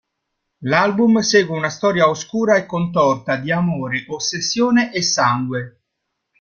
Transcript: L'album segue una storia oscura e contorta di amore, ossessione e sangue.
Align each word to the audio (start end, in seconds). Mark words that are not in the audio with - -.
L'album 0.63 1.19
segue 1.21 1.51
una 1.55 1.69
storia 1.69 2.09
oscura 2.09 2.55
e 2.57 2.65
contorta 2.65 3.35
di 3.35 3.51
amore, 3.51 4.03
ossessione 4.07 4.91
e 4.91 5.03
sangue. 5.03 5.81